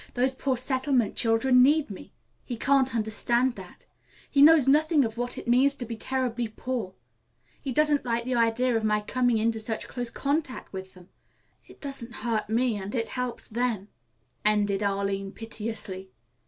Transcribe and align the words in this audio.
Those 0.15 0.33
poor 0.33 0.57
settlement 0.57 1.15
children 1.15 1.61
need 1.61 1.91
me. 1.91 2.11
He 2.43 2.57
can't 2.57 2.95
understand 2.95 3.53
that. 3.53 3.85
He 4.31 4.41
knows 4.41 4.67
nothing 4.67 5.05
of 5.05 5.15
what 5.15 5.37
it 5.37 5.47
means 5.47 5.75
to 5.75 5.85
be 5.85 5.95
terribly 5.95 6.47
poor. 6.47 6.95
He 7.61 7.71
doesn't 7.71 8.03
like 8.03 8.25
the 8.25 8.33
idea 8.33 8.75
of 8.75 8.83
my 8.83 9.01
coming 9.01 9.37
into 9.37 9.59
such 9.59 9.87
close 9.87 10.09
contact 10.09 10.73
with 10.73 10.95
them. 10.95 11.09
It 11.67 11.79
doesn't 11.81 12.15
hurt 12.25 12.49
me 12.49 12.77
and 12.77 12.95
it 12.95 13.09
helps 13.09 13.47
them," 13.47 13.89
ended 14.43 14.81
Arline 14.81 15.33
piteously. 15.33 16.09